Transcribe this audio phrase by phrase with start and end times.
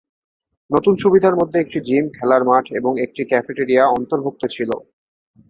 [0.69, 4.69] নতুন সুবিধার মধ্যে একটি জিম, খেলার মাঠ এবং একটি ক্যাফেটেরিয়া অন্তর্ভুক্ত ছিল।